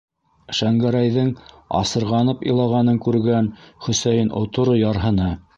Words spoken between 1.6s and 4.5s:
асырғанып илағанын күргән Хөсәйен